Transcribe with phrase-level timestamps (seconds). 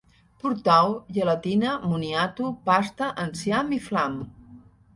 [0.43, 4.21] Portau gelatina, moniato, pasta, enciam i flam